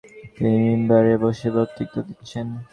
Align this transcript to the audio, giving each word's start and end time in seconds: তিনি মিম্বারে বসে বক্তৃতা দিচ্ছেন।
তিনি 0.35 0.57
মিম্বারে 0.65 1.13
বসে 1.23 1.47
বক্তৃতা 1.55 1.99
দিচ্ছেন। 2.07 2.47